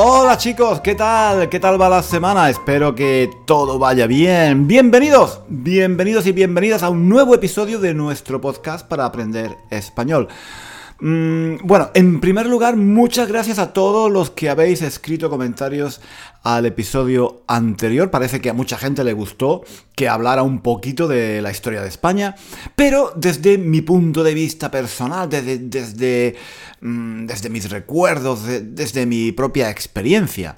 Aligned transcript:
Hola 0.00 0.38
chicos, 0.38 0.80
¿qué 0.80 0.94
tal? 0.94 1.48
¿Qué 1.48 1.58
tal 1.58 1.82
va 1.82 1.88
la 1.88 2.04
semana? 2.04 2.48
Espero 2.48 2.94
que 2.94 3.28
todo 3.44 3.80
vaya 3.80 4.06
bien. 4.06 4.68
Bienvenidos, 4.68 5.40
bienvenidos 5.48 6.24
y 6.28 6.30
bienvenidas 6.30 6.84
a 6.84 6.88
un 6.88 7.08
nuevo 7.08 7.34
episodio 7.34 7.80
de 7.80 7.94
nuestro 7.94 8.40
podcast 8.40 8.86
para 8.86 9.04
aprender 9.04 9.56
español. 9.70 10.28
Mm, 11.00 11.58
bueno, 11.62 11.90
en 11.94 12.20
primer 12.20 12.46
lugar, 12.46 12.76
muchas 12.76 13.28
gracias 13.28 13.60
a 13.60 13.72
todos 13.72 14.10
los 14.10 14.30
que 14.30 14.50
habéis 14.50 14.82
escrito 14.82 15.30
comentarios 15.30 16.00
al 16.42 16.66
episodio 16.66 17.44
anterior. 17.46 18.10
Parece 18.10 18.40
que 18.40 18.50
a 18.50 18.52
mucha 18.52 18.76
gente 18.78 19.04
le 19.04 19.12
gustó 19.12 19.62
que 19.94 20.08
hablara 20.08 20.42
un 20.42 20.60
poquito 20.60 21.06
de 21.06 21.40
la 21.40 21.52
historia 21.52 21.82
de 21.82 21.88
España, 21.88 22.34
pero 22.74 23.12
desde 23.14 23.58
mi 23.58 23.80
punto 23.80 24.24
de 24.24 24.34
vista 24.34 24.72
personal, 24.72 25.28
desde, 25.28 25.58
desde, 25.58 26.34
mm, 26.80 27.26
desde 27.26 27.48
mis 27.48 27.70
recuerdos, 27.70 28.40
desde 28.44 29.06
mi 29.06 29.30
propia 29.30 29.70
experiencia. 29.70 30.56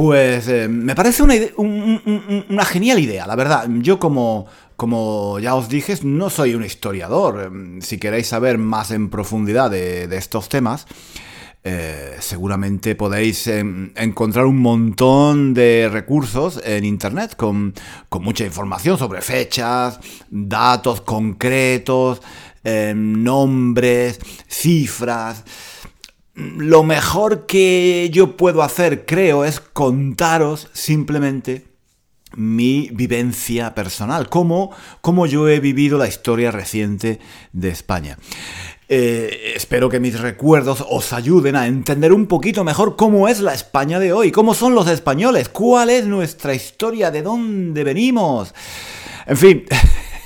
Pues 0.00 0.48
eh, 0.48 0.66
me 0.66 0.94
parece 0.94 1.22
una, 1.22 1.34
una 1.58 2.64
genial 2.64 2.98
idea, 3.00 3.26
la 3.26 3.36
verdad. 3.36 3.68
Yo 3.80 3.98
como, 3.98 4.46
como 4.74 5.38
ya 5.40 5.54
os 5.54 5.68
dije, 5.68 5.94
no 6.04 6.30
soy 6.30 6.54
un 6.54 6.64
historiador. 6.64 7.42
Em, 7.42 7.82
si 7.82 7.98
queréis 7.98 8.28
saber 8.28 8.56
más 8.56 8.92
en 8.92 9.10
profundidad 9.10 9.70
de, 9.70 10.04
estos 10.16 10.48
temas, 10.48 10.86
eh, 11.64 12.16
seguramente 12.18 12.94
podéis 12.94 13.46
em, 13.48 13.92
encontrar 13.94 14.46
un 14.46 14.62
montón 14.62 15.52
de 15.52 15.90
recursos 15.92 16.58
en 16.64 16.86
Internet 16.86 17.36
con, 17.36 17.74
mucha 18.22 18.46
información 18.46 18.96
sobre 18.96 19.20
fechas, 19.20 20.00
datos 20.30 21.02
concretos, 21.02 22.22
em, 22.64 23.22
nombres, 23.22 24.18
cifras. 24.48 25.44
Lo 26.56 26.84
mejor 26.84 27.46
que 27.46 28.08
yo 28.12 28.36
puedo 28.36 28.62
hacer, 28.62 29.04
creo, 29.04 29.44
es 29.44 29.60
contaros 29.60 30.68
simplemente 30.72 31.66
mi 32.34 32.88
vivencia 32.92 33.74
personal, 33.74 34.28
cómo, 34.28 34.72
yo 35.26 35.48
he 35.48 35.60
vivido 35.60 35.98
la 35.98 36.08
historia 36.08 36.50
reciente 36.50 37.18
de 37.52 37.68
España. 37.68 38.16
Eh, 38.88 39.52
espero 39.54 39.88
que 39.88 40.00
mis 40.00 40.18
recuerdos 40.18 40.84
os 40.88 41.12
ayuden 41.12 41.56
a 41.56 41.66
entender 41.66 42.12
un 42.12 42.26
poquito 42.26 42.64
mejor 42.64 42.96
cómo 42.96 43.28
es 43.28 43.40
la 43.40 43.52
España 43.52 43.98
de 43.98 44.12
hoy, 44.12 44.32
cómo 44.32 44.54
son 44.54 44.74
los 44.74 44.88
españoles, 44.88 45.48
cuál 45.48 45.90
es 45.90 46.06
nuestra 46.06 46.54
historia, 46.54 47.10
de 47.10 47.22
dónde 47.22 47.84
venimos. 47.84 48.54
En 49.26 49.36
fin, 49.36 49.64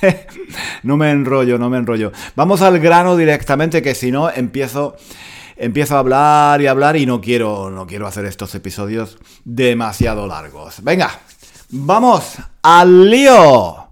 no 0.83 0.97
me 0.97 1.11
enrollo, 1.11 1.59
no 1.59 1.69
me 1.69 1.79
enrollo. 1.79 2.13
Vamos 2.37 2.63
al 2.63 2.79
grano 2.79 3.17
directamente, 3.17 3.83
que 3.83 3.95
si 3.95 4.11
no 4.11 4.31
empiezo 4.31 4.97
empiezo 5.57 5.97
a 5.97 6.01
hablar 6.01 6.61
y 6.61 6.67
hablar 6.67 6.97
y 6.97 7.07
no 7.07 7.21
quiero, 7.21 7.71
no 7.71 7.87
quiero 7.87 8.07
hacer 8.07 8.25
estos 8.25 8.55
episodios 8.55 9.19
demasiado 9.45 10.27
largos. 10.27 10.83
Venga, 10.83 11.11
¡Vamos 11.77 12.37
al 12.63 13.11
lío! 13.11 13.89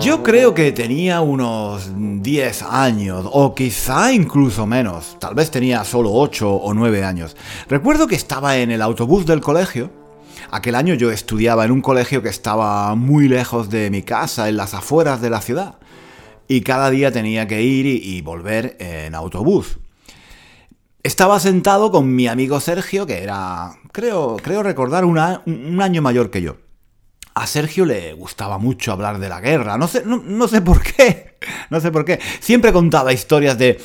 Yo 0.00 0.22
creo 0.22 0.54
que 0.54 0.72
tenía 0.72 1.20
unos 1.20 1.90
10 1.94 2.62
años, 2.62 3.26
o 3.30 3.54
quizá 3.54 4.10
incluso 4.12 4.66
menos. 4.66 5.18
Tal 5.20 5.34
vez 5.34 5.50
tenía 5.50 5.84
solo 5.84 6.12
8 6.14 6.50
o 6.50 6.72
9 6.72 7.04
años. 7.04 7.36
Recuerdo 7.68 8.06
que 8.06 8.14
estaba 8.14 8.56
en 8.56 8.70
el 8.70 8.80
autobús 8.80 9.26
del 9.26 9.42
colegio. 9.42 10.01
Aquel 10.50 10.74
año 10.74 10.94
yo 10.94 11.10
estudiaba 11.10 11.64
en 11.64 11.70
un 11.70 11.80
colegio 11.80 12.22
que 12.22 12.28
estaba 12.28 12.94
muy 12.94 13.28
lejos 13.28 13.70
de 13.70 13.90
mi 13.90 14.02
casa, 14.02 14.48
en 14.48 14.56
las 14.56 14.74
afueras 14.74 15.20
de 15.20 15.30
la 15.30 15.40
ciudad 15.40 15.76
y 16.48 16.60
cada 16.60 16.90
día 16.90 17.10
tenía 17.12 17.46
que 17.46 17.62
ir 17.62 17.86
y, 17.86 18.20
volver 18.20 18.76
en 18.78 19.14
autobús. 19.14 19.78
Estaba 21.02 21.40
sentado 21.40 21.90
con 21.90 22.14
mi 22.14 22.28
amigo 22.28 22.60
Sergio, 22.60 23.06
que 23.06 23.22
era, 23.22 23.72
creo, 23.90 24.36
creo 24.36 24.62
recordar, 24.62 25.04
un 25.04 25.18
año 25.18 26.02
mayor 26.02 26.30
que 26.30 26.42
yo. 26.42 26.56
A 27.34 27.46
Sergio 27.46 27.86
le 27.86 28.12
gustaba 28.12 28.58
mucho 28.58 28.92
hablar 28.92 29.18
de 29.18 29.28
la 29.28 29.40
guerra, 29.40 29.78
no 29.78 29.88
sé, 29.88 30.02
no, 30.04 30.48
sé 30.48 30.60
por 30.60 30.82
qué, 30.82 31.38
no 31.70 31.80
sé 31.80 31.90
por 31.90 32.04
qué. 32.04 32.20
Siempre 32.40 32.72
contaba 32.72 33.12
historias 33.12 33.56
de, 33.58 33.78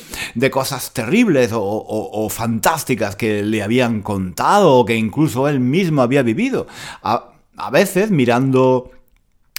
cosas 0.50 0.92
terribles 0.92 1.50
o, 1.54 2.28
fantásticas 2.30 3.16
que 3.16 3.42
le 3.42 3.62
habían 3.62 4.02
contado 4.02 4.74
o 4.74 4.84
que 4.84 4.96
incluso 4.96 5.48
él 5.48 5.60
mismo 5.60 6.02
había 6.02 6.22
vivido. 6.22 6.66
A, 7.02 7.32
a 7.56 7.70
veces 7.70 8.10
mirando 8.10 8.92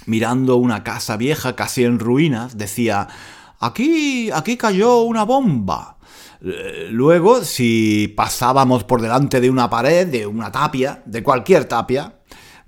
mirando 0.06 0.56
una 0.56 0.82
casa 0.82 1.16
vieja 1.16 1.56
casi 1.56 1.84
en 1.84 1.98
ruinas, 1.98 2.56
decía, 2.56 3.08
aquí, 3.58 4.30
aquí 4.32 4.56
cayó 4.56 5.02
una 5.02 5.24
bomba. 5.24 5.98
Eh, 6.42 6.88
luego, 6.90 7.44
si 7.44 8.12
pasábamos 8.16 8.84
por 8.84 9.02
delante 9.02 9.40
de 9.40 9.50
una 9.50 9.68
pared, 9.68 10.06
de 10.06 10.26
una 10.26 10.50
tapia, 10.50 11.02
de 11.04 11.22
cualquier 11.22 11.66
tapia, 11.66 12.14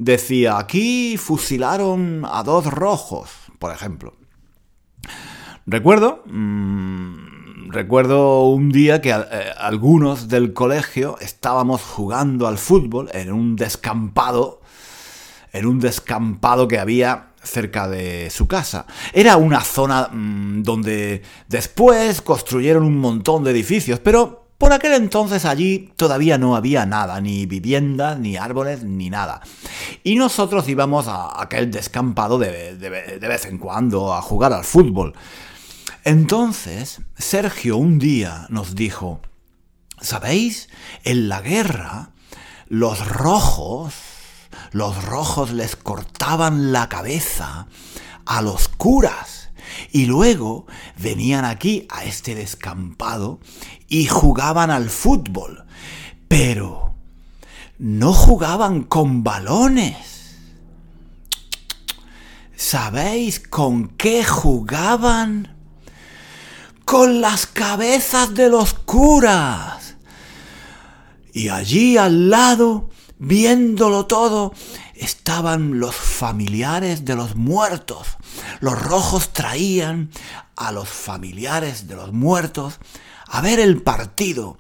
decía, 0.05 0.59
aquí 0.59 1.17
fusilaron 1.17 2.25
a 2.31 2.43
dos 2.43 2.67
rojos, 2.67 3.31
por 3.59 3.73
ejemplo. 3.73 4.15
Recuerdo, 5.67 6.23
mm, 6.27 7.71
recuerdo 7.71 8.49
un 8.49 8.71
día 8.71 9.01
que 9.01 9.11
eh, 9.11 9.25
algunos 9.57 10.29
del 10.29 10.53
colegio 10.53 11.17
estábamos 11.21 11.83
jugando 11.83 12.47
al 12.47 12.59
fútbol 12.59 13.09
en 13.13 13.33
un 13.33 13.57
descampado 13.57 14.63
en 15.53 15.67
un 15.67 15.79
descampado 15.79 16.67
que 16.67 16.79
había 16.79 17.33
cerca 17.43 17.89
de 17.89 18.31
su 18.31 18.47
casa. 18.47 18.87
Era 19.13 19.37
una 19.37 19.61
zona 19.61 20.09
mm, 20.09 20.63
donde 20.63 21.23
después 21.49 22.23
construyeron 22.23 22.85
un 22.85 22.99
montón 22.99 23.45
de 23.45 23.51
edificios, 23.51 24.01
pero 24.01 24.42
por 24.63 24.73
aquel 24.73 24.93
entonces 24.93 25.45
allí 25.45 25.93
todavía 25.97 26.39
no 26.39 26.55
había 26.55 26.87
nada, 26.87 27.21
ni 27.21 27.47
viviendas, 27.47 28.17
ni 28.21 28.37
árboles, 28.37 28.85
ni 28.85 29.11
nada. 29.11 29.41
Y 30.05 30.15
nosotros 30.15 30.69
íbamos 30.69 31.09
a 31.09 31.43
aquel 31.43 31.73
descampado 31.73 32.39
de, 32.39 32.77
de 32.77 33.29
vez 33.29 33.45
en 33.47 33.59
cuando 33.59 34.15
a 34.15 34.23
jugar 34.23 34.53
al 34.53 34.63
fútbol. 34.63 35.15
Entonces, 36.05 37.01
Sergio 37.19 37.77
un 37.77 37.99
día 37.99 38.47
nos 38.51 38.77
dijo, 38.77 39.21
¿sabéis? 40.01 40.69
En 41.03 41.29
la 41.29 41.41
guerra, 41.41 42.11
los 42.69 43.05
rojos 43.05 43.95
los 44.71 45.05
rojos 45.07 45.51
les 45.51 45.75
cortaban 45.75 46.71
la 46.71 46.89
cabeza 46.89 47.67
a 48.27 48.43
los 48.43 48.69
curas 48.69 49.42
y 49.91 50.07
luego 50.07 50.67
venían 50.99 51.45
aquí 51.45 51.87
a 51.91 52.05
este 52.05 52.35
descampado 52.35 53.41
y 53.89 54.07
jugaban 54.07 54.71
al 54.71 54.91
fútbol. 54.91 55.65
Pero 56.29 56.95
no 57.79 58.13
jugaban 58.13 58.83
con 58.85 59.23
balones. 59.23 60.39
¿Sabéis 62.57 63.41
con 63.41 63.89
qué 63.89 64.25
jugaban? 64.25 65.57
Con 66.85 67.21
las 67.21 67.47
cabezas 67.47 68.35
de 68.35 68.49
los 68.49 68.75
curas. 68.75 69.97
Y 71.33 71.49
allí 71.49 71.97
al 71.97 72.31
lado 72.31 72.91
Viéndolo 73.25 74.07
todo, 74.07 74.53
estaban 75.03 75.81
los 75.81 75.95
familiares 75.95 77.05
de 77.05 77.17
los 77.17 77.35
muertos. 77.35 78.17
Los 78.61 78.81
rojos 78.81 79.33
traían 79.33 80.11
a 80.57 80.73
los 80.73 80.89
familiares 80.89 81.89
de 81.89 81.97
los 81.97 82.13
muertos 82.13 82.79
a 83.27 83.41
ver 83.41 83.61
el 83.61 83.83
partido 83.83 84.59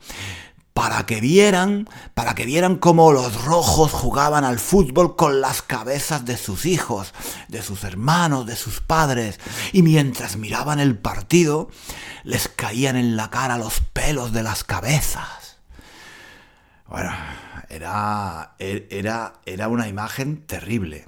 para 0.74 1.04
que 1.04 1.20
vieran, 1.20 1.88
para 2.14 2.34
que 2.34 2.46
vieran 2.46 2.76
cómo 2.76 3.12
los 3.12 3.44
rojos 3.44 3.92
jugaban 3.92 4.44
al 4.44 4.58
fútbol 4.58 5.16
con 5.16 5.40
las 5.40 5.60
cabezas 5.60 6.24
de 6.24 6.36
sus 6.38 6.64
hijos, 6.64 7.12
de 7.48 7.62
sus 7.62 7.84
hermanos, 7.84 8.46
de 8.46 8.56
sus 8.56 8.80
padres, 8.80 9.38
y 9.72 9.82
mientras 9.82 10.36
miraban 10.36 10.80
el 10.80 10.96
partido, 10.96 11.68
les 12.24 12.48
caían 12.48 12.96
en 12.96 13.16
la 13.16 13.30
cara 13.30 13.58
los 13.58 13.80
pelos 13.92 14.32
de 14.32 14.42
las 14.42 14.64
cabezas. 14.64 15.41
Bueno, 16.92 17.10
era, 17.70 18.54
era, 18.58 19.32
era 19.46 19.68
una 19.68 19.88
imagen 19.88 20.42
terrible. 20.42 21.06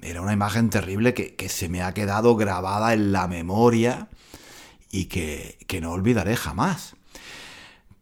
Era 0.00 0.22
una 0.22 0.32
imagen 0.32 0.70
terrible 0.70 1.12
que, 1.12 1.34
que 1.34 1.50
se 1.50 1.68
me 1.68 1.82
ha 1.82 1.92
quedado 1.92 2.34
grabada 2.34 2.94
en 2.94 3.12
la 3.12 3.28
memoria 3.28 4.08
y 4.90 5.04
que, 5.04 5.58
que 5.66 5.82
no 5.82 5.92
olvidaré 5.92 6.34
jamás. 6.34 6.96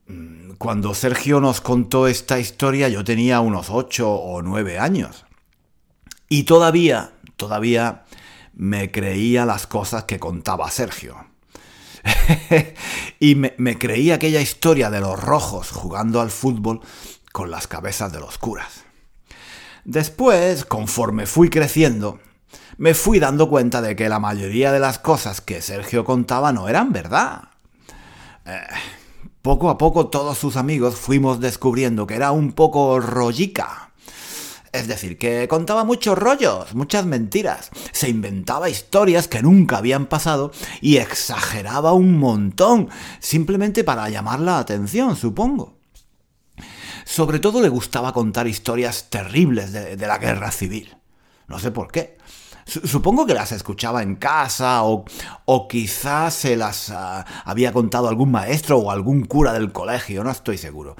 Mm, 0.06 0.52
cuando 0.52 0.94
Sergio 0.94 1.40
nos 1.40 1.60
contó 1.60 2.06
esta 2.06 2.38
historia 2.38 2.88
yo 2.88 3.02
tenía 3.02 3.40
unos 3.40 3.70
8 3.70 4.08
o 4.08 4.42
9 4.42 4.78
años. 4.78 5.26
Y 6.28 6.44
todavía, 6.44 7.14
todavía 7.36 8.04
me 8.52 8.92
creía 8.92 9.46
las 9.46 9.66
cosas 9.66 10.04
que 10.04 10.20
contaba 10.20 10.70
Sergio. 10.70 11.33
y 13.20 13.34
me, 13.34 13.78
creía 13.78 14.16
aquella 14.16 14.40
historia 14.40 14.90
de 14.90 15.00
los 15.00 15.20
rojos 15.22 15.70
jugando 15.70 16.20
al 16.20 16.30
fútbol 16.30 16.80
con 17.32 17.50
las 17.50 17.66
cabezas 17.66 18.12
de 18.12 18.20
los 18.20 18.38
curas. 18.38 18.84
Después, 19.84 20.64
conforme 20.64 21.26
fui 21.26 21.50
creciendo, 21.50 22.20
me 22.78 22.94
fui 22.94 23.18
dando 23.18 23.48
cuenta 23.48 23.82
de 23.82 23.96
que 23.96 24.08
la 24.08 24.18
mayoría 24.18 24.72
de 24.72 24.80
las 24.80 24.98
cosas 24.98 25.40
que 25.40 25.60
Sergio 25.60 26.04
contaba 26.04 26.52
no 26.52 26.68
eran 26.68 26.92
verdad. 26.92 27.50
Eh, 28.46 28.60
poco 29.42 29.70
a 29.70 29.78
poco 29.78 30.08
todos 30.08 30.38
sus 30.38 30.56
amigos 30.56 30.96
fuimos 30.96 31.40
descubriendo 31.40 32.06
que 32.06 32.14
era 32.14 32.32
un 32.32 32.52
poco 32.52 33.00
rollica. 33.00 33.83
Es 34.74 34.88
decir, 34.88 35.16
que 35.18 35.46
contaba 35.46 35.84
muchos 35.84 36.18
rollos, 36.18 36.74
muchas 36.74 37.06
mentiras, 37.06 37.70
se 37.92 38.08
inventaba 38.08 38.68
historias 38.68 39.28
que 39.28 39.40
nunca 39.40 39.76
habían 39.76 40.06
pasado 40.06 40.50
y 40.80 40.96
exageraba 40.96 41.92
un 41.92 42.18
montón, 42.18 42.88
simplemente 43.20 43.84
para 43.84 44.08
llamar 44.08 44.40
la 44.40 44.58
atención, 44.58 45.14
supongo. 45.14 45.78
Sobre 47.04 47.38
todo 47.38 47.62
le 47.62 47.68
gustaba 47.68 48.12
contar 48.12 48.48
historias 48.48 49.10
terribles 49.10 49.72
de, 49.72 49.96
la 49.96 50.18
guerra 50.18 50.50
civil. 50.50 50.96
No 51.46 51.60
sé 51.60 51.70
por 51.70 51.92
qué. 51.92 52.18
Supongo 52.66 53.26
que 53.26 53.34
las 53.34 53.52
escuchaba 53.52 54.02
en 54.02 54.16
casa 54.16 54.82
o, 54.82 55.04
o 55.44 55.68
quizás 55.68 56.34
se 56.34 56.56
las 56.56 56.88
uh, 56.88 57.22
había 57.44 57.72
contado 57.72 58.08
algún 58.08 58.32
maestro 58.32 58.78
o 58.78 58.90
algún 58.90 59.24
cura 59.24 59.52
del 59.52 59.70
colegio, 59.70 60.24
no 60.24 60.32
estoy 60.32 60.58
seguro. 60.58 60.96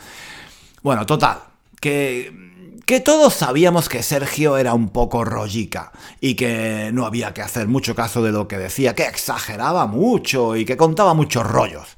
Bueno, 0.85 1.07
total, 1.07 1.39
que, 1.81 2.54
que 2.87 3.01
todos 3.01 3.35
sabíamos 3.35 3.89
que 3.89 4.03
Sergio 4.03 4.57
era 4.57 4.75
un 4.75 4.89
poco 4.91 5.25
rollica 5.25 5.93
y 6.21 6.35
que 6.35 6.91
no 6.93 7.07
había 7.07 7.33
que 7.33 7.43
hacer 7.43 7.69
mucho 7.69 7.95
caso 7.95 8.23
de 8.23 8.33
lo 8.33 8.49
que 8.49 8.59
decía, 8.59 8.95
que 8.95 9.05
exageraba 9.05 9.87
mucho 9.87 10.57
y 10.57 10.65
que 10.65 10.77
contaba 10.77 11.15
muchos 11.15 11.47
rollos. 11.47 11.97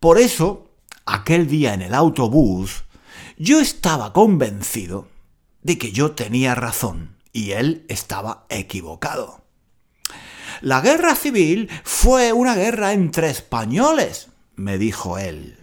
Por 0.00 0.18
eso, 0.18 0.70
aquel 1.06 1.48
día 1.48 1.74
en 1.74 1.82
el 1.82 1.94
autobús, 1.94 2.84
yo 3.36 3.60
estaba 3.60 4.12
convencido 4.12 5.08
de 5.62 5.78
que 5.78 5.92
yo 5.92 6.12
tenía 6.12 6.54
razón 6.54 7.16
y 7.32 7.52
él 7.52 7.84
estaba 7.88 8.46
equivocado. 8.48 9.42
La 10.60 10.80
guerra 10.80 11.14
civil 11.14 11.70
fue 11.84 12.32
una 12.32 12.54
guerra 12.54 12.92
entre 12.92 13.30
españoles, 13.30 14.28
me 14.56 14.78
dijo 14.78 15.18
él. 15.18 15.58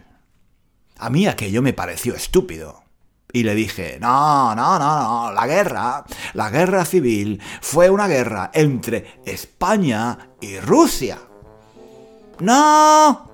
A 0.98 1.10
mí 1.10 1.28
aquello 1.28 1.62
me 1.62 1.74
pareció 1.74 2.16
estúpido. 2.16 2.85
Y 3.36 3.44
le 3.44 3.54
dije, 3.54 3.98
no, 4.00 4.56
no, 4.56 4.80
no, 4.80 5.04
no, 5.04 5.32
la 5.34 5.46
guerra, 5.46 6.06
la 6.36 6.50
guerra 6.50 6.86
civil 6.86 7.42
fue 7.60 7.90
una 7.90 8.08
guerra 8.08 8.50
entre 8.54 9.20
España 9.26 10.30
y 10.40 10.58
Rusia. 10.62 11.20
No, 12.40 13.30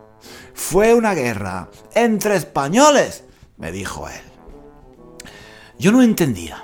fue 0.56 0.95
una 0.95 1.13
guerra 1.13 1.69
entre 1.94 2.36
españoles, 2.36 3.25
me 3.57 3.71
dijo 3.71 4.09
él. 4.09 5.30
Yo 5.77 5.92
no 5.92 6.01
entendía. 6.01 6.63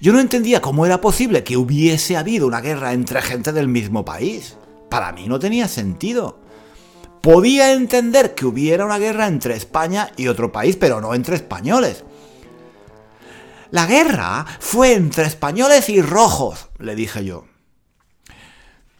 Yo 0.00 0.12
no 0.12 0.18
entendía 0.18 0.60
cómo 0.60 0.84
era 0.84 1.00
posible 1.00 1.44
que 1.44 1.56
hubiese 1.56 2.16
habido 2.16 2.48
una 2.48 2.60
guerra 2.60 2.94
entre 2.94 3.22
gente 3.22 3.52
del 3.52 3.68
mismo 3.68 4.04
país. 4.04 4.56
Para 4.90 5.12
mí 5.12 5.28
no 5.28 5.38
tenía 5.38 5.68
sentido. 5.68 6.40
Podía 7.20 7.74
entender 7.74 8.34
que 8.34 8.44
hubiera 8.44 8.84
una 8.84 8.98
guerra 8.98 9.28
entre 9.28 9.54
España 9.54 10.10
y 10.16 10.26
otro 10.26 10.50
país, 10.50 10.74
pero 10.74 11.00
no 11.00 11.14
entre 11.14 11.36
españoles. 11.36 12.02
La 13.72 13.86
guerra 13.86 14.44
fue 14.60 14.92
entre 14.92 15.24
españoles 15.24 15.88
y 15.88 16.02
rojos, 16.02 16.68
le 16.78 16.94
dije 16.94 17.24
yo. 17.24 17.46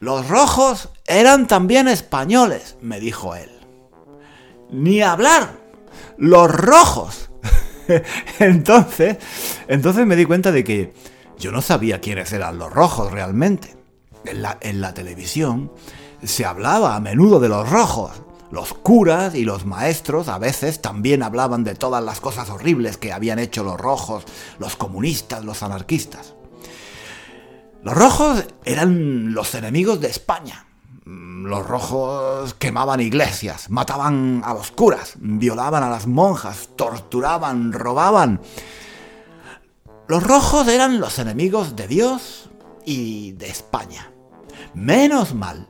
Los 0.01 0.27
rojos 0.29 0.89
eran 1.07 1.47
también 1.47 1.89
españoles, 1.89 2.77
me 2.81 2.99
dijo 2.99 3.35
él. 3.35 3.51
Ni 4.71 5.03
hablar. 5.03 5.61
Los 6.17 6.51
rojos 6.51 7.31
entonces, 8.39 9.19
entonces 9.69 10.07
me 10.07 10.17
di 10.17 10.25
cuenta 10.25 10.51
de 10.51 10.65
que 10.65 10.95
yo 11.39 11.53
no 11.53 11.61
sabía 11.61 12.01
quiénes 12.01 12.33
eran 12.33 12.59
los 12.59 12.73
rojos 12.73 13.13
realmente. 13.13 13.77
En 14.25 14.41
la, 14.41 14.57
en 14.63 14.81
la 14.81 14.95
televisión 14.95 15.71
se 16.23 16.47
hablaba 16.47 16.97
a 16.97 17.01
menudo 17.01 17.41
de 17.41 17.51
los 17.51 17.69
rojos. 17.69 18.23
Los 18.53 18.75
curas 18.75 19.35
y 19.35 19.47
los 19.47 19.65
maestros 19.65 20.29
a 20.29 20.37
veces 20.37 20.83
también 20.83 21.23
hablaban 21.23 21.65
de 21.65 21.75
todas 21.75 22.05
las 22.05 22.21
cosas 22.21 22.51
horribles 22.51 22.99
que 22.99 23.11
habían 23.11 23.39
hecho 23.39 23.65
los 23.65 23.81
rojos, 23.81 24.25
los 24.59 24.77
comunistas, 24.77 25.43
los 25.43 25.63
anarquistas. 25.63 26.35
Los 27.83 27.95
rojos 27.95 28.45
eran 28.67 29.33
los 29.33 29.55
enemigos 29.55 30.03
de 30.03 30.09
España. 30.09 30.67
Los 31.07 31.67
rojos 31.67 32.53
quemaban 32.53 33.01
iglesias, 33.01 33.71
mataban 33.71 34.43
a 34.45 34.53
los 34.53 34.71
curas, 34.71 35.15
violaban 35.17 35.83
a 35.83 35.89
las 35.89 36.07
monjas, 36.07 36.69
torturaban, 36.77 37.73
robaban. 37.73 38.43
Los 40.09 40.23
rojos 40.23 40.69
eran 40.69 41.01
los 41.01 41.19
enemigos 41.19 41.75
de 41.75 41.89
Dios 41.89 42.51
y 42.85 43.33
de 43.33 43.49
España. 43.49 44.13
Menos 44.75 45.35
mal, 45.35 45.67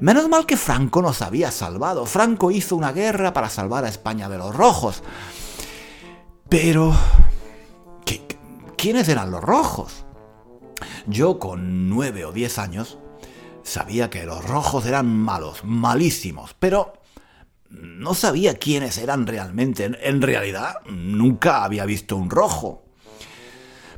menos 0.00 0.28
mal 0.28 0.46
que 0.46 0.56
Franco 0.56 1.02
nos 1.02 1.22
había 1.22 1.50
salvado. 1.50 2.06
Franco 2.06 2.50
hizo 2.50 2.76
una 2.76 2.92
guerra 2.92 3.32
para 3.32 3.48
salvar 3.48 3.84
a 3.84 3.88
España 3.88 4.28
de 4.28 4.38
los 4.38 4.54
rojos. 4.54 5.02
Pero... 6.48 6.94
¿Quiénes 8.76 9.10
eran 9.10 9.30
los 9.30 9.42
rojos? 9.42 10.06
Yo 11.06 11.38
con 11.38 11.90
nueve 11.90 12.24
o 12.24 12.32
diez 12.32 12.58
años 12.58 12.96
Sabía 13.62 14.10
que 14.10 14.24
los 14.24 14.44
rojos 14.44 14.86
eran 14.86 15.06
malos, 15.06 15.60
malísimos, 15.64 16.56
pero 16.58 16.94
no 17.68 18.14
sabía 18.14 18.54
quiénes 18.54 18.98
eran 18.98 19.26
realmente. 19.26 19.90
En 20.02 20.22
realidad, 20.22 20.76
nunca 20.90 21.62
había 21.62 21.84
visto 21.84 22.16
un 22.16 22.30
rojo. 22.30 22.82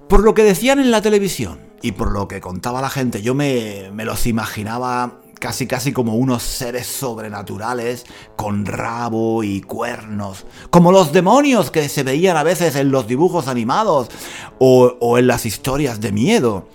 Por 0.08 0.24
lo 0.24 0.34
que 0.34 0.42
decían 0.42 0.78
en 0.78 0.90
la 0.90 1.00
televisión 1.00 1.60
y 1.80 1.92
por 1.92 2.12
lo 2.12 2.28
que 2.28 2.40
contaba 2.40 2.82
la 2.82 2.90
gente, 2.90 3.22
yo 3.22 3.34
me, 3.34 3.90
los 3.92 4.26
imaginaba 4.26 5.21
casi 5.42 5.66
casi 5.66 5.92
como 5.92 6.14
unos 6.14 6.44
seres 6.44 6.86
sobrenaturales 6.86 8.06
con 8.36 8.64
rabo 8.64 9.42
y 9.42 9.60
cuernos, 9.60 10.46
como 10.70 10.92
los 10.92 11.12
demonios 11.12 11.72
que 11.72 11.88
se 11.88 12.04
veían 12.04 12.36
a 12.36 12.44
veces 12.44 12.76
en 12.76 12.92
los 12.92 13.08
dibujos 13.08 13.48
animados 13.48 14.06
o, 14.60 15.18
en 15.18 15.26
las 15.26 15.44
historias 15.44 16.00
de 16.00 16.12
miedo. 16.12 16.68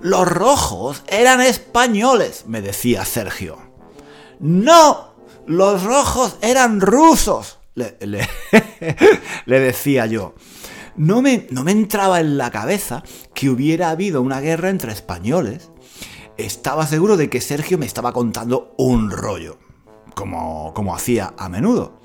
Los 0.00 0.26
rojos 0.26 1.04
eran 1.06 1.40
españoles, 1.40 2.42
me 2.48 2.60
decía 2.60 3.04
Sergio. 3.04 3.58
No, 4.40 5.14
los 5.46 5.84
rojos 5.84 6.38
eran 6.42 6.80
rusos, 6.80 7.60
le, 7.76 7.96
decía 9.46 10.06
yo. 10.06 10.34
No 10.96 11.22
me, 11.22 11.46
no 11.52 11.62
me 11.62 11.70
entraba 11.70 12.18
en 12.18 12.36
la 12.36 12.50
cabeza 12.50 13.04
que 13.32 13.48
hubiera 13.48 13.90
habido 13.90 14.22
una 14.22 14.40
guerra 14.40 14.70
entre 14.70 14.90
españoles. 14.90 15.70
Estaba 16.38 16.86
seguro 16.86 17.16
de 17.16 17.28
que 17.28 17.40
Sergio 17.40 17.78
me 17.78 17.86
estaba 17.86 18.12
contando 18.12 18.72
un 18.78 19.10
rollo, 19.10 19.58
como, 20.14 20.72
como 20.72 20.94
hacía 20.94 21.34
a 21.36 21.48
menudo. 21.48 21.98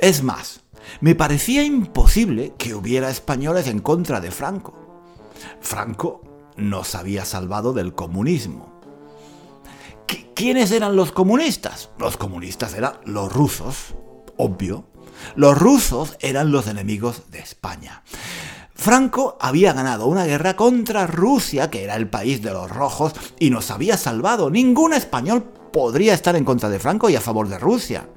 Es 0.00 0.22
más, 0.22 0.62
me 1.02 1.14
parecía 1.14 1.62
imposible 1.62 2.54
que 2.56 2.74
hubiera 2.74 3.10
españoles 3.10 3.68
en 3.68 3.80
contra 3.80 4.20
de 4.20 4.30
Franco. 4.30 4.74
Franco 5.60 6.22
nos 6.56 6.94
había 6.94 7.26
salvado 7.26 7.74
del 7.74 7.94
comunismo. 7.94 8.80
¿Quiénes 10.34 10.70
eran 10.70 10.96
los 10.96 11.12
comunistas? 11.12 11.90
Los 11.98 12.16
comunistas 12.16 12.72
eran 12.72 12.94
los 13.04 13.30
rusos, 13.30 13.94
obvio. 14.38 14.86
Los 15.36 15.58
rusos 15.58 16.16
eran 16.20 16.50
los 16.50 16.66
enemigos 16.66 17.30
de 17.30 17.40
España. 17.40 18.02
Franco 18.80 19.36
había 19.42 19.74
ganado 19.74 20.06
una 20.06 20.24
guerra 20.24 20.56
contra 20.56 21.06
Rusia, 21.06 21.68
que 21.68 21.84
era 21.84 21.96
el 21.96 22.08
país 22.08 22.40
de 22.40 22.50
los 22.50 22.70
rojos, 22.70 23.12
y 23.38 23.50
nos 23.50 23.70
había 23.70 23.98
salvado. 23.98 24.48
Ningún 24.48 24.94
español 24.94 25.42
podría 25.70 26.14
estar 26.14 26.34
en 26.34 26.46
contra 26.46 26.70
de 26.70 26.78
Franco 26.78 27.10
y 27.10 27.14
a 27.14 27.20
favor 27.20 27.46
de 27.46 27.58
Rusia. 27.58 28.08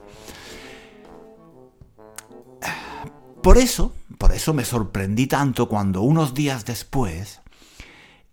Por 3.41 3.57
eso, 3.57 3.91
por 4.17 4.31
eso 4.31 4.53
me 4.53 4.63
sorprendí 4.63 5.27
tanto 5.27 5.67
cuando 5.67 6.01
unos 6.01 6.33
días 6.33 6.63
después, 6.63 7.41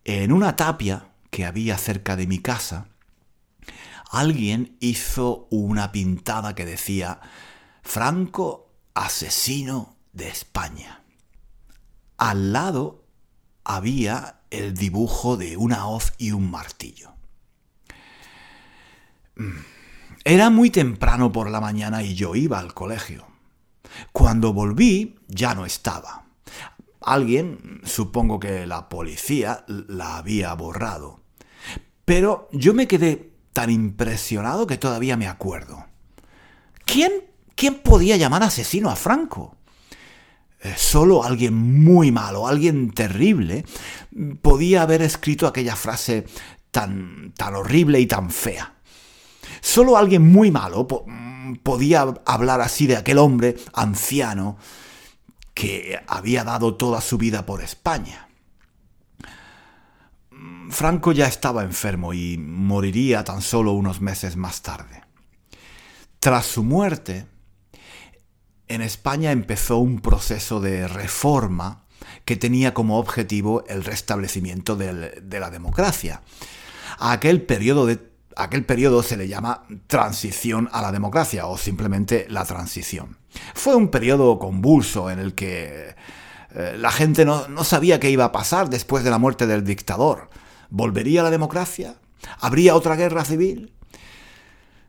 en 0.04 0.30
una 0.30 0.54
tapia 0.54 1.08
que 1.30 1.44
había 1.44 1.78
cerca 1.78 2.14
de 2.14 2.28
mi 2.28 2.38
casa, 2.38 2.86
alguien 4.08 4.76
hizo 4.78 5.48
una 5.50 5.90
pintada 5.90 6.54
que 6.54 6.64
decía, 6.64 7.20
Franco, 7.82 8.70
asesino 8.94 9.96
de 10.12 10.28
España. 10.28 10.99
Al 12.20 12.52
lado 12.52 13.06
había 13.64 14.42
el 14.50 14.74
dibujo 14.74 15.38
de 15.38 15.56
una 15.56 15.86
hoz 15.86 16.12
y 16.18 16.32
un 16.32 16.50
martillo. 16.50 17.14
Mm. 19.36 19.58
Era 20.22 20.50
muy 20.50 20.68
temprano 20.68 21.32
por 21.32 21.48
la 21.48 21.62
mañana 21.62 22.02
y 22.02 22.14
yo 22.14 22.34
iba 22.36 22.58
al 22.58 22.74
colegio. 22.74 23.26
Cuando 24.12 24.52
volví 24.52 25.18
ya 25.28 25.54
no 25.54 25.64
estaba. 25.64 26.26
Alguien, 27.00 27.80
supongo 27.84 28.38
que 28.38 28.66
la 28.66 28.90
policía, 28.90 29.64
la 29.66 30.18
había 30.18 30.52
borrado. 30.52 31.22
Pero 32.04 32.50
yo 32.52 32.74
me 32.74 32.86
quedé 32.86 33.32
tan 33.54 33.70
impresionado 33.70 34.66
que 34.66 34.76
todavía 34.76 35.16
me 35.16 35.26
acuerdo. 35.26 35.86
¿Quién, 36.84 37.12
quién 37.54 37.76
podía 37.76 38.18
llamar 38.18 38.42
asesino 38.42 38.90
a 38.90 38.96
Franco? 38.96 39.56
Eh, 40.62 40.74
solo 40.76 41.24
alguien 41.24 41.54
muy 41.54 42.12
malo, 42.12 42.46
alguien 42.46 42.90
terrible, 42.90 43.64
podía 44.42 44.82
haber 44.82 45.02
escrito 45.02 45.46
aquella 45.46 45.74
frase 45.74 46.26
tan, 46.70 47.32
tan 47.36 47.54
horrible 47.54 47.98
y 47.98 48.06
tan 48.06 48.30
fea. 48.30 48.74
Solo 49.60 49.96
alguien 49.96 50.30
muy 50.30 50.50
malo 50.50 50.86
podía 51.62 52.02
hablar 52.26 52.60
así 52.60 52.86
de 52.86 52.96
aquel 52.96 53.18
hombre 53.18 53.56
anciano 53.72 54.58
que 55.54 55.98
había 56.06 56.44
dado 56.44 56.76
toda 56.76 57.00
su 57.00 57.18
vida 57.18 57.44
por 57.44 57.62
España. 57.62 58.28
Franco 60.70 61.12
ya 61.12 61.26
estaba 61.26 61.64
enfermo 61.64 62.14
y 62.14 62.38
moriría 62.38 63.24
tan 63.24 63.42
solo 63.42 63.72
unos 63.72 64.00
meses 64.00 64.36
más 64.36 64.62
tarde. 64.62 65.02
Tras 66.20 66.46
su 66.46 66.62
muerte, 66.62 67.26
en 68.70 68.82
España 68.82 69.32
empezó 69.32 69.78
un 69.78 70.00
proceso 70.00 70.60
de 70.60 70.86
reforma 70.86 71.82
que 72.24 72.36
tenía 72.36 72.72
como 72.72 72.98
objetivo 72.98 73.64
el 73.66 73.82
restablecimiento 73.82 74.76
de 74.76 75.40
la 75.40 75.50
democracia. 75.50 76.22
A 76.98 77.10
aquel 77.10 77.42
periodo, 77.42 79.02
se 79.02 79.16
le 79.16 79.26
llama 79.26 79.64
transición 79.88 80.68
a 80.72 80.82
la 80.82 80.92
democracia 80.92 81.46
o 81.46 81.58
simplemente 81.58 82.26
la 82.28 82.44
transición. 82.44 83.16
Fue 83.54 83.74
un 83.74 83.88
periodo 83.88 84.38
convulso 84.38 85.10
en 85.10 85.18
el 85.18 85.34
que 85.34 85.96
eh, 86.54 86.76
la 86.78 86.92
gente 86.92 87.24
no, 87.24 87.48
no 87.48 87.64
sabía 87.64 87.98
qué 87.98 88.10
iba 88.10 88.26
a 88.26 88.32
pasar 88.32 88.70
después 88.70 89.02
de 89.02 89.10
la 89.10 89.18
muerte 89.18 89.48
del 89.48 89.64
dictador. 89.64 90.30
¿Volvería 90.68 91.24
la 91.24 91.30
democracia? 91.30 91.96
¿Habría 92.38 92.76
otra 92.76 92.94
guerra 92.94 93.24
civil? 93.24 93.72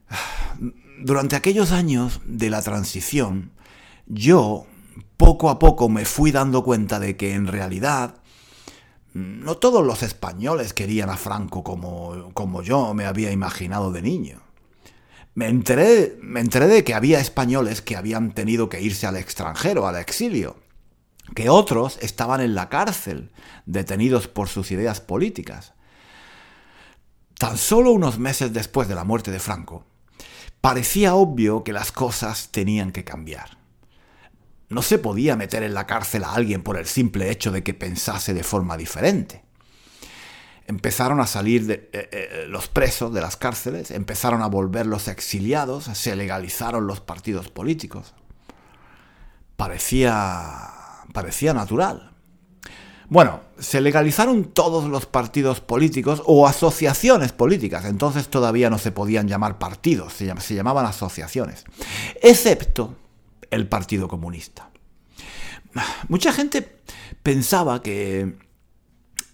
Durante 1.04 1.36
aquellos 1.36 1.72
años 1.72 2.22
de 2.26 2.52
la 2.52 2.62
transición, 2.62 3.52
yo 4.14 4.66
poco 5.16 5.50
a 5.50 5.58
poco 5.58 5.88
me 5.88 6.04
fui 6.04 6.32
dando 6.32 6.64
cuenta 6.64 7.00
de 7.00 7.16
que 7.16 7.34
en 7.34 7.48
realidad 7.48 8.16
no 9.14 9.56
todos 9.56 9.86
los 9.86 10.04
españoles 10.04 10.74
querían 10.74 11.10
a 11.10 11.16
Franco 11.16 11.64
como, 11.64 12.32
como 12.34 12.62
yo 12.62 12.94
me 12.94 13.06
había 13.06 13.32
imaginado 13.32 13.92
de 13.92 14.02
niño. 14.02 14.42
Me 15.34 15.48
enteré, 15.48 16.18
me 16.22 16.42
enteré 16.42 16.68
de 16.68 16.84
que 16.84 16.94
había 16.94 17.22
españoles 17.22 17.82
que 17.82 17.96
habían 17.96 18.34
tenido 18.34 18.68
que 18.68 18.82
irse 18.82 19.08
al 19.08 19.16
extranjero, 19.16 19.88
al 19.88 19.96
exilio, 19.96 20.58
que 21.34 21.50
otros 21.50 21.98
estaban 22.02 22.42
en 22.42 22.54
la 22.54 22.68
cárcel, 22.68 23.32
detenidos 23.66 24.28
por 24.28 24.50
sus 24.50 24.72
ideas 24.72 25.00
políticas. 25.00 25.74
Tan 27.38 27.58
solo 27.58 27.92
unos 27.92 28.20
meses 28.20 28.52
después 28.52 28.90
de 28.90 28.96
la 28.96 29.06
muerte 29.06 29.32
de 29.32 29.40
Franco, 29.40 29.86
parecía 30.60 31.16
obvio 31.16 31.64
que 31.64 31.72
las 31.72 31.94
cosas 31.94 32.50
tenían 32.52 32.92
que 32.92 33.06
cambiar. 33.06 33.61
No 34.72 34.82
se 34.82 35.00
podía 35.00 35.36
meter 35.36 35.64
en 35.64 35.74
la 35.74 35.86
cárcel 35.86 36.24
a 36.24 36.34
alguien 36.34 36.64
por 36.64 36.78
el 36.78 36.86
simple 36.86 37.30
hecho 37.30 37.52
de 37.52 37.62
que 37.62 37.74
pensase 37.74 38.34
de 38.34 38.42
forma 38.42 38.78
diferente. 38.78 39.44
Empezaron 40.66 41.20
a 41.20 41.28
salir 41.28 41.70
eh, 41.70 41.90
eh, 41.92 42.46
los 42.48 42.70
presos 42.70 43.14
de 43.14 43.20
las 43.20 43.36
cárceles, 43.36 43.92
empezaron 43.92 44.42
a 44.42 44.48
volver 44.48 44.86
los 44.86 45.10
exiliados, 45.10 45.90
se 45.94 46.16
legalizaron 46.16 46.88
los 46.88 47.02
partidos 47.02 47.50
políticos. 47.50 48.14
Parecía, 49.58 50.70
parecía 51.12 51.54
natural. 51.54 52.14
Bueno, 53.10 53.42
se 53.60 53.82
legalizaron 53.82 54.54
todos 54.54 54.86
los 54.86 55.06
partidos 55.06 55.60
políticos 55.60 56.24
o 56.26 56.48
asociaciones 56.48 57.34
políticas, 57.34 57.84
entonces 57.84 58.30
todavía 58.30 58.70
no 58.70 58.78
se 58.78 58.94
podían 58.94 59.28
llamar 59.28 59.60
partidos, 59.60 60.14
se 60.14 60.56
llamaban 60.56 60.86
asociaciones, 60.86 61.66
excepto 62.22 62.96
el 63.52 63.68
Partido 63.68 64.08
Comunista. 64.08 64.70
Mucha 66.08 66.34
gente 66.34 66.82
pensaba 67.24 67.82
que 67.82 68.36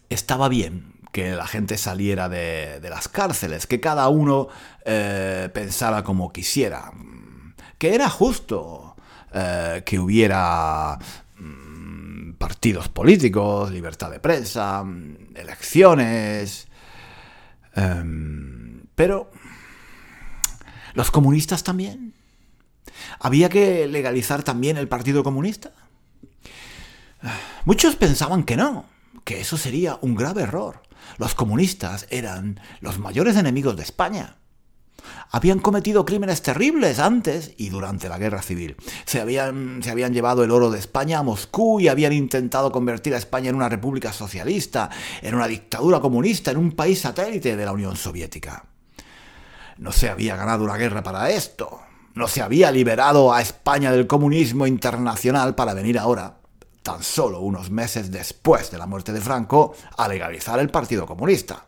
estaba 0.09 0.49
bien 0.49 0.97
que 1.11 1.31
la 1.31 1.47
gente 1.47 1.77
saliera 1.77 2.29
de, 2.29 2.79
las 2.89 3.07
cárceles, 3.07 3.65
que 3.65 3.79
cada 3.79 4.07
uno 4.09 4.49
eh, 4.85 5.49
pensara 5.53 6.03
como 6.03 6.31
quisiera, 6.31 6.91
que 7.79 7.95
era 7.95 8.09
justo 8.09 8.95
eh, 9.33 9.81
que 9.85 9.97
hubiera 9.97 10.99
mm, 11.39 12.33
partidos 12.33 12.89
políticos, 12.89 13.71
libertad 13.71 14.11
de 14.11 14.19
prensa, 14.19 14.85
elecciones, 15.33 16.67
em, 17.75 18.83
pero 18.93 19.31
los 20.93 21.09
comunistas 21.09 21.63
también. 21.63 22.13
¿Había 23.19 23.49
que 23.49 23.87
legalizar 23.87 24.43
también 24.43 24.77
el 24.77 24.87
Partido 24.87 25.23
Comunista? 25.23 25.71
Muchos 27.65 27.95
pensaban 27.95 28.43
que 28.43 28.57
no, 28.57 28.85
que 29.23 29.41
eso 29.41 29.57
sería 29.57 29.97
un 30.01 30.15
grave 30.15 30.43
error. 30.43 30.81
Los 31.17 31.35
comunistas 31.35 32.07
eran 32.09 32.59
los 32.79 32.99
mayores 32.99 33.35
enemigos 33.37 33.75
de 33.75 33.83
España. 33.83 34.37
Habían 35.31 35.59
cometido 35.59 36.05
crímenes 36.05 36.41
terribles 36.41 36.99
antes 36.99 37.53
y 37.57 37.69
durante 37.69 38.09
la 38.09 38.17
guerra 38.17 38.41
civil. 38.41 38.75
Se 39.05 39.21
habían, 39.21 39.81
se 39.83 39.91
habían 39.91 40.13
llevado 40.13 40.43
el 40.43 40.51
oro 40.51 40.69
de 40.69 40.79
España 40.79 41.19
a 41.19 41.23
Moscú 41.23 41.79
y 41.79 41.87
habían 41.87 42.13
intentado 42.13 42.71
convertir 42.71 43.13
a 43.13 43.17
España 43.17 43.49
en 43.49 43.55
una 43.55 43.69
república 43.69 44.11
socialista, 44.11 44.89
en 45.21 45.35
una 45.35 45.47
dictadura 45.47 45.99
comunista, 45.99 46.51
en 46.51 46.57
un 46.57 46.71
país 46.71 47.01
satélite 47.01 47.55
de 47.55 47.65
la 47.65 47.71
Unión 47.71 47.95
Soviética. 47.95 48.65
No 49.77 49.91
se 49.91 50.09
había 50.09 50.35
ganado 50.35 50.63
una 50.63 50.77
guerra 50.77 51.03
para 51.03 51.29
esto 51.29 51.86
no 52.17 52.27
se 52.27 52.41
había 52.41 52.71
liberado 52.71 53.31
a 53.31 53.41
España 53.41 53.91
del 53.91 54.07
comunismo 54.07 54.67
internacional 54.67 55.55
para 55.55 55.73
venir 55.73 55.99
ahora, 55.99 56.39
tan 56.81 57.03
solo 57.03 57.39
unos 57.39 57.69
meses 57.69 58.11
después 58.11 58.71
de 58.71 58.77
la 58.77 58.87
muerte 58.87 59.13
de 59.13 59.21
Franco, 59.21 59.75
a 59.95 60.07
legalizar 60.07 60.59
el 60.59 60.69
Partido 60.69 61.05
Comunista. 61.05 61.65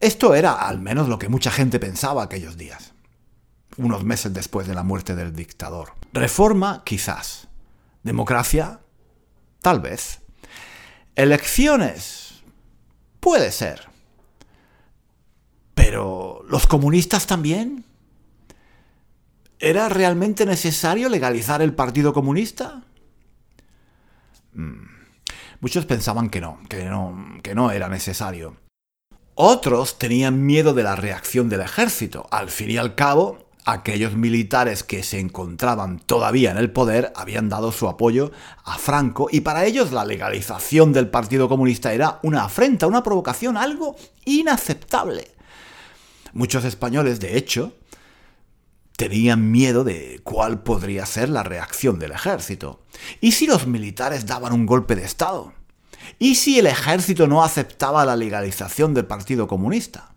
Esto 0.00 0.34
era 0.34 0.52
al 0.52 0.80
menos 0.80 1.08
lo 1.08 1.18
que 1.18 1.28
mucha 1.28 1.50
gente 1.50 1.78
pensaba 1.78 2.22
aquellos 2.22 2.56
días, 2.56 2.92
unos 3.76 4.04
meses 4.04 4.32
después 4.32 4.66
de 4.66 4.74
la 4.74 4.82
muerte 4.82 5.14
del 5.14 5.34
dictador. 5.34 5.92
Reforma, 6.12 6.82
quizás. 6.84 7.48
Democracia, 8.02 8.80
tal 9.60 9.80
vez. 9.80 10.20
Elecciones, 11.16 12.42
puede 13.20 13.50
ser. 13.50 13.88
Pero, 15.74 16.44
¿los 16.48 16.66
comunistas 16.66 17.26
también? 17.26 17.84
¿Era 19.60 19.88
realmente 19.88 20.46
necesario 20.46 21.08
legalizar 21.08 21.62
el 21.62 21.74
Partido 21.74 22.12
Comunista? 22.12 22.84
Mm. 24.52 24.86
Muchos 25.60 25.86
pensaban 25.86 26.30
que 26.30 26.40
no, 26.40 26.60
que 26.68 26.84
no, 26.84 27.38
que 27.42 27.54
no 27.54 27.72
era 27.72 27.88
necesario. 27.88 28.56
Otros 29.34 29.98
tenían 29.98 30.46
miedo 30.46 30.74
de 30.74 30.84
la 30.84 30.94
reacción 30.94 31.48
del 31.48 31.62
ejército. 31.62 32.28
Al 32.30 32.50
fin 32.50 32.70
y 32.70 32.76
al 32.76 32.94
cabo, 32.94 33.48
aquellos 33.64 34.14
militares 34.14 34.84
que 34.84 35.02
se 35.02 35.18
encontraban 35.18 35.98
todavía 35.98 36.52
en 36.52 36.58
el 36.58 36.70
poder 36.70 37.12
habían 37.16 37.48
dado 37.48 37.72
su 37.72 37.88
apoyo 37.88 38.30
a 38.64 38.78
Franco 38.78 39.28
y 39.30 39.40
para 39.40 39.64
ellos 39.64 39.92
la 39.92 40.04
legalización 40.04 40.92
del 40.92 41.08
Partido 41.08 41.48
Comunista 41.48 41.92
era 41.92 42.20
una 42.22 42.44
afrenta, 42.44 42.86
una 42.86 43.02
provocación, 43.02 43.56
algo 43.56 43.96
inaceptable. 44.24 45.28
Muchos 46.32 46.64
españoles, 46.64 47.20
de 47.20 47.36
hecho, 47.36 47.72
tenían 48.98 49.50
miedo 49.50 49.84
de 49.84 50.20
cuál 50.24 50.62
podría 50.62 51.06
ser 51.06 51.30
la 51.30 51.42
reacción 51.42 51.98
del 51.98 52.12
ejército. 52.12 52.82
¿Y 53.22 53.32
si 53.32 53.46
los 53.46 53.66
militares 53.66 54.26
daban 54.26 54.52
un 54.52 54.66
golpe 54.66 54.94
de 54.94 55.04
Estado? 55.04 55.54
¿Y 56.18 56.34
si 56.34 56.58
el 56.58 56.66
ejército 56.66 57.26
no 57.26 57.42
aceptaba 57.42 58.04
la 58.04 58.16
legalización 58.16 58.92
del 58.92 59.06
Partido 59.06 59.48
Comunista? 59.48 60.12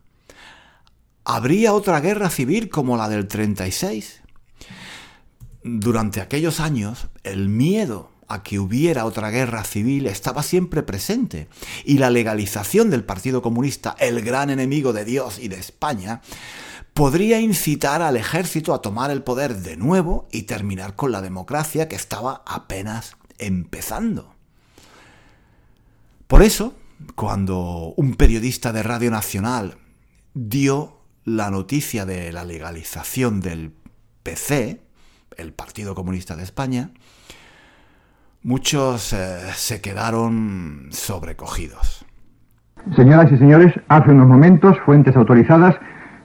¿Habría 1.23 1.73
otra 1.73 2.01
guerra 2.01 2.29
civil 2.29 2.69
como 2.69 2.97
la 2.97 3.07
del 3.07 3.27
36? 3.27 4.21
durante 5.63 6.21
aquellos 6.21 6.59
años 6.59 7.07
el 7.23 7.49
miedo 7.49 8.09
a 8.27 8.43
que 8.43 8.59
hubiera 8.59 9.05
otra 9.05 9.29
guerra 9.29 9.63
civil 9.63 10.07
estaba 10.07 10.41
siempre 10.41 10.83
presente 10.83 11.49
y 11.85 11.97
la 11.97 12.09
legalización 12.09 12.89
del 12.89 13.03
Partido 13.03 13.41
Comunista, 13.41 13.95
el 13.99 14.21
gran 14.21 14.49
enemigo 14.49 14.93
de 14.93 15.05
Dios 15.05 15.37
y 15.37 15.49
de 15.49 15.59
España, 15.59 16.21
podría 16.93 17.39
incitar 17.39 18.01
al 18.01 18.17
ejército 18.17 18.73
a 18.73 18.81
tomar 18.81 19.11
el 19.11 19.23
poder 19.23 19.57
de 19.57 19.77
nuevo 19.77 20.27
y 20.31 20.43
terminar 20.43 20.95
con 20.95 21.11
la 21.11 21.21
democracia 21.21 21.87
que 21.87 21.95
estaba 21.95 22.43
apenas 22.45 23.15
empezando. 23.37 24.35
Por 26.27 26.43
eso, 26.43 26.75
cuando 27.15 27.93
un 27.97 28.15
periodista 28.15 28.71
de 28.71 28.83
Radio 28.83 29.11
Nacional 29.11 29.77
dio 30.33 31.01
la 31.25 31.49
noticia 31.49 32.05
de 32.05 32.31
la 32.31 32.45
legalización 32.45 33.41
del 33.41 33.73
PC, 34.23 34.81
el 35.37 35.53
Partido 35.53 35.95
Comunista 35.95 36.35
de 36.35 36.43
España, 36.43 36.91
muchos 38.43 39.13
eh, 39.13 39.39
se 39.55 39.81
quedaron 39.81 40.89
sobrecogidos. 40.91 42.05
Señoras 42.95 43.31
y 43.31 43.37
señores, 43.37 43.73
hace 43.89 44.11
unos 44.11 44.27
momentos 44.27 44.75
fuentes 44.85 45.15
autorizadas 45.15 45.75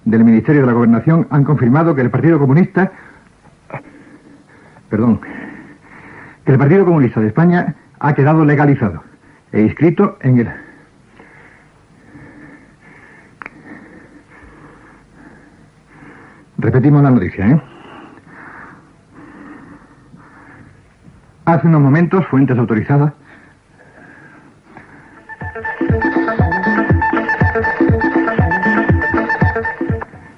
del 0.07 0.25
Ministerio 0.25 0.63
de 0.63 0.69
la 0.69 0.73
Gobernación 0.73 1.27
han 1.31 1.45
confirmado 1.45 1.95
que 1.95 2.01
el 2.01 2.11
Partido 2.11 2.39
Comunista, 2.39 2.93
perdón, 4.89 5.21
que 6.45 6.53
el 6.53 6.59
Partido 6.59 6.85
Comunista 6.85 7.21
de 7.21 7.27
España 7.27 7.75
ha 7.99 8.15
quedado 8.15 8.45
legalizado 8.45 9.03
e 9.53 9.61
inscrito 9.61 10.17
en 10.21 10.39
el 10.39 10.49
Repetimos 16.59 17.03
la 17.03 17.11
noticia, 17.11 17.49
¿eh? 17.49 17.63
Hace 21.45 21.67
unos 21.67 21.83
momentos, 21.83 22.27
fuentes 22.27 22.59
autorizadas. 22.59 23.13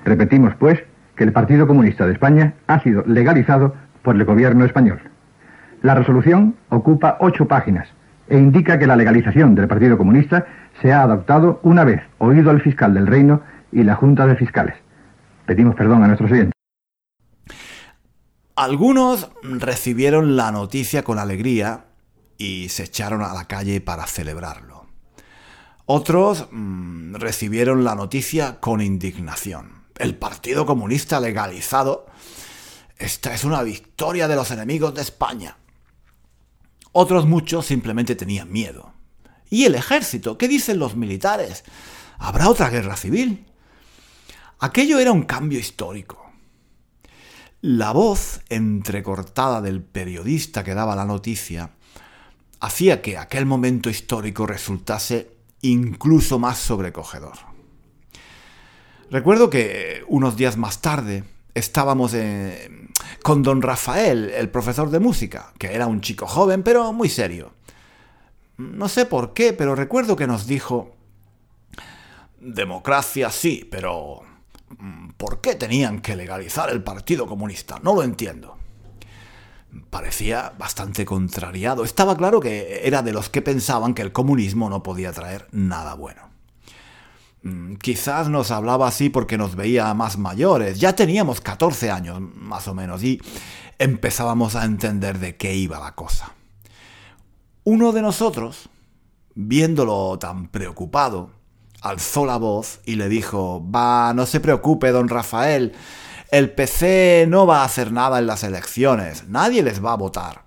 Repetimos, 0.08 0.54
pues, 0.54 0.82
que 1.16 1.24
el 1.24 1.32
Partido 1.32 1.66
Comunista 1.66 2.06
de 2.06 2.14
España 2.14 2.54
ha 2.66 2.80
sido 2.80 3.04
legalizado 3.06 3.74
por 4.00 4.16
el 4.16 4.24
gobierno 4.24 4.64
español. 4.64 4.98
La 5.82 5.94
resolución 5.94 6.56
ocupa 6.70 7.18
ocho 7.20 7.46
páginas 7.46 7.86
e 8.26 8.38
indica 8.38 8.78
que 8.78 8.86
la 8.86 8.96
legalización 8.96 9.54
del 9.54 9.68
Partido 9.68 9.98
Comunista 9.98 10.46
se 10.80 10.94
ha 10.94 11.02
adoptado 11.02 11.60
una 11.62 11.84
vez 11.84 12.00
oído 12.16 12.50
el 12.52 12.62
fiscal 12.62 12.94
del 12.94 13.06
reino 13.06 13.42
y 13.70 13.82
la 13.82 13.96
Junta 13.96 14.26
de 14.26 14.36
Fiscales. 14.36 14.76
Pedimos 15.44 15.74
perdón 15.74 16.02
a 16.02 16.06
nuestros 16.06 16.30
oyentes. 16.30 16.54
Algunos 18.56 19.30
recibieron 19.42 20.36
la 20.36 20.50
noticia 20.52 21.02
con 21.02 21.18
alegría 21.18 21.84
y 22.38 22.70
se 22.70 22.84
echaron 22.84 23.20
a 23.20 23.34
la 23.34 23.44
calle 23.44 23.82
para 23.82 24.06
celebrarlo. 24.06 24.86
Otros 25.84 26.48
mm, 26.50 27.16
recibieron 27.16 27.84
la 27.84 27.94
noticia 27.94 28.58
con 28.58 28.80
indignación. 28.80 29.77
El 29.98 30.16
Partido 30.16 30.66
Comunista 30.66 31.20
legalizado. 31.20 32.06
Esta 32.96 33.34
es 33.34 33.44
una 33.44 33.62
victoria 33.62 34.28
de 34.28 34.36
los 34.36 34.50
enemigos 34.50 34.94
de 34.94 35.02
España. 35.02 35.56
Otros 36.92 37.26
muchos 37.26 37.66
simplemente 37.66 38.14
tenían 38.14 38.50
miedo. 38.50 38.92
¿Y 39.50 39.64
el 39.64 39.74
ejército? 39.74 40.36
¿Qué 40.36 40.48
dicen 40.48 40.78
los 40.78 40.96
militares? 40.96 41.64
¿Habrá 42.18 42.48
otra 42.48 42.70
guerra 42.70 42.96
civil? 42.96 43.46
Aquello 44.58 44.98
era 44.98 45.12
un 45.12 45.22
cambio 45.22 45.58
histórico. 45.58 46.28
La 47.60 47.92
voz 47.92 48.40
entrecortada 48.48 49.60
del 49.60 49.82
periodista 49.82 50.64
que 50.64 50.74
daba 50.74 50.96
la 50.96 51.04
noticia 51.04 51.70
hacía 52.60 53.02
que 53.02 53.18
aquel 53.18 53.46
momento 53.46 53.90
histórico 53.90 54.46
resultase 54.46 55.36
incluso 55.62 56.38
más 56.38 56.58
sobrecogedor. 56.58 57.47
Recuerdo 59.10 59.50
que 59.50 60.04
unos 60.08 60.36
días 60.36 60.56
más 60.56 60.80
tarde 60.80 61.24
estábamos 61.54 62.14
con 63.22 63.42
don 63.42 63.62
Rafael, 63.62 64.30
el 64.30 64.50
profesor 64.50 64.90
de 64.90 65.00
música, 65.00 65.52
que 65.58 65.74
era 65.74 65.86
un 65.86 66.00
chico 66.00 66.26
joven 66.26 66.62
pero 66.62 66.92
muy 66.92 67.08
serio. 67.08 67.52
No 68.56 68.88
sé 68.88 69.06
por 69.06 69.34
qué, 69.34 69.52
pero 69.52 69.74
recuerdo 69.74 70.16
que 70.16 70.26
nos 70.26 70.46
dijo, 70.46 70.96
democracia 72.40 73.30
sí, 73.30 73.66
pero 73.70 74.24
¿Por 75.16 75.40
qué 75.40 75.54
tenían 75.54 76.00
que 76.00 76.16
legalizar 76.16 76.70
el 76.70 76.82
Partido 76.82 77.26
Comunista? 77.26 77.80
No 77.82 77.94
lo 77.94 78.02
entiendo. 78.02 78.56
Parecía 79.90 80.52
bastante 80.58 81.04
contrariado. 81.04 81.84
Estaba 81.84 82.16
claro 82.16 82.40
que 82.40 82.82
era 82.84 83.02
de 83.02 83.12
los 83.12 83.28
que 83.28 83.42
pensaban 83.42 83.94
que 83.94 84.02
el 84.02 84.12
comunismo 84.12 84.68
no 84.70 84.82
podía 84.82 85.12
traer 85.12 85.48
nada 85.52 85.94
bueno. 85.94 86.27
Mm, 87.48 87.76
quizás 87.76 88.28
nos 88.28 88.50
hablaba 88.50 88.88
así 88.88 89.08
porque 89.08 89.38
nos 89.38 89.56
veía 89.56 89.92
más 89.94 90.18
mayores. 90.18 90.78
Ya 90.78 90.94
teníamos 90.94 91.40
14 91.40 91.90
años, 91.90 92.20
más 92.20 92.68
o 92.68 92.74
menos, 92.74 93.02
y 93.02 93.20
empezábamos 93.78 94.54
a 94.54 94.64
entender 94.64 95.18
de 95.18 95.36
qué 95.36 95.54
iba 95.54 95.80
la 95.80 95.94
cosa. 95.94 96.34
Uno 97.64 97.92
de 97.92 98.02
nosotros, 98.02 98.68
viéndolo 99.34 100.18
tan 100.18 100.48
preocupado, 100.48 101.30
alzó 101.80 102.26
la 102.26 102.36
voz 102.36 102.80
y 102.84 102.96
le 102.96 103.08
dijo, 103.08 103.64
va, 103.70 104.12
no 104.14 104.26
se 104.26 104.40
preocupe, 104.40 104.90
don 104.90 105.08
Rafael, 105.08 105.74
el 106.30 106.50
PC 106.50 107.26
no 107.28 107.46
va 107.46 107.62
a 107.62 107.64
hacer 107.64 107.92
nada 107.92 108.18
en 108.18 108.26
las 108.26 108.42
elecciones, 108.42 109.28
nadie 109.28 109.62
les 109.62 109.82
va 109.82 109.92
a 109.92 109.96
votar. 109.96 110.44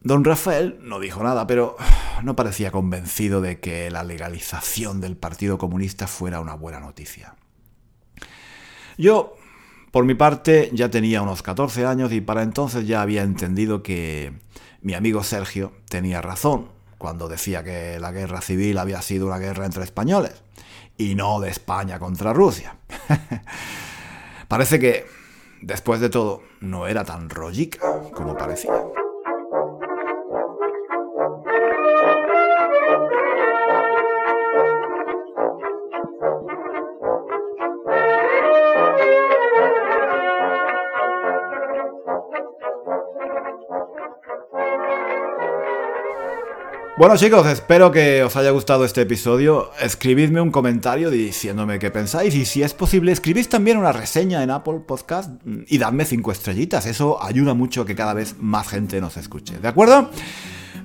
Don 0.00 0.22
Rafael 0.22 0.78
no 0.82 1.00
dijo 1.00 1.22
nada, 1.22 1.46
pero 1.46 1.76
no 2.22 2.36
parecía 2.36 2.70
convencido 2.70 3.40
de 3.40 3.60
que 3.60 3.90
la 3.90 4.04
legalización 4.04 5.00
del 5.00 5.16
Partido 5.16 5.58
Comunista 5.58 6.06
fuera 6.06 6.40
una 6.40 6.54
buena 6.54 6.80
noticia. 6.80 7.34
Yo, 8.96 9.36
por 9.90 10.04
mi 10.04 10.14
parte, 10.14 10.70
ya 10.72 10.90
tenía 10.90 11.22
unos 11.22 11.42
14 11.42 11.86
años 11.86 12.12
y 12.12 12.20
para 12.20 12.42
entonces 12.42 12.86
ya 12.86 13.02
había 13.02 13.22
entendido 13.22 13.82
que 13.82 14.32
mi 14.82 14.94
amigo 14.94 15.22
Sergio 15.22 15.72
tenía 15.88 16.20
razón 16.20 16.68
cuando 16.98 17.28
decía 17.28 17.64
que 17.64 17.98
la 17.98 18.12
guerra 18.12 18.40
civil 18.40 18.78
había 18.78 19.02
sido 19.02 19.26
una 19.26 19.38
guerra 19.38 19.66
entre 19.66 19.84
españoles 19.84 20.42
y 20.96 21.14
no 21.14 21.40
de 21.40 21.50
España 21.50 21.98
contra 21.98 22.32
Rusia. 22.32 22.76
Parece 24.48 24.78
que, 24.78 25.06
después 25.60 26.00
de 26.00 26.10
todo, 26.10 26.42
no 26.60 26.86
era 26.86 27.04
tan 27.04 27.28
rollica 27.28 27.80
como 28.14 28.36
parecía. 28.36 28.72
Bueno 46.96 47.16
chicos, 47.16 47.44
espero 47.48 47.90
que 47.90 48.22
os 48.22 48.36
haya 48.36 48.52
gustado 48.52 48.84
este 48.84 49.00
episodio. 49.00 49.72
Escribidme 49.80 50.40
un 50.40 50.52
comentario 50.52 51.10
diciéndome 51.10 51.80
qué 51.80 51.90
pensáis 51.90 52.36
y 52.36 52.44
si 52.44 52.62
es 52.62 52.72
posible 52.72 53.10
escribid 53.10 53.48
también 53.48 53.78
una 53.78 53.90
reseña 53.90 54.44
en 54.44 54.52
Apple 54.52 54.78
Podcast 54.86 55.42
y 55.44 55.78
dadme 55.78 56.04
5 56.04 56.30
estrellitas. 56.30 56.86
Eso 56.86 57.20
ayuda 57.20 57.52
mucho 57.52 57.82
a 57.82 57.86
que 57.86 57.96
cada 57.96 58.14
vez 58.14 58.36
más 58.38 58.68
gente 58.68 59.00
nos 59.00 59.16
escuche. 59.16 59.58
¿De 59.58 59.66
acuerdo? 59.66 60.08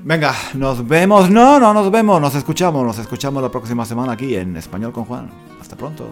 Venga, 0.03 0.33
nos 0.55 0.87
vemos. 0.87 1.29
No, 1.29 1.59
no 1.59 1.75
nos 1.75 1.91
vemos, 1.91 2.19
nos 2.19 2.33
escuchamos. 2.33 2.83
Nos 2.83 2.97
escuchamos 2.97 3.43
la 3.43 3.51
próxima 3.51 3.85
semana 3.85 4.13
aquí 4.13 4.35
en 4.35 4.57
Español 4.57 4.91
con 4.91 5.05
Juan. 5.05 5.29
Hasta 5.61 5.75
pronto. 5.75 6.09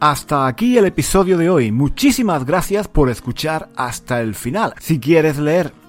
Hasta 0.00 0.46
aquí 0.46 0.76
el 0.76 0.84
episodio 0.84 1.38
de 1.38 1.48
hoy. 1.48 1.72
Muchísimas 1.72 2.44
gracias 2.44 2.86
por 2.86 3.08
escuchar 3.08 3.70
hasta 3.76 4.20
el 4.20 4.34
final. 4.34 4.74
Si 4.78 5.00
quieres 5.00 5.38
leer 5.38 5.72